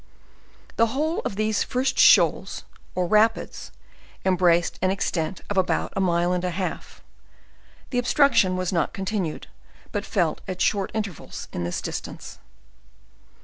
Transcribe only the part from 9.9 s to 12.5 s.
but felt at short intervals in this distance.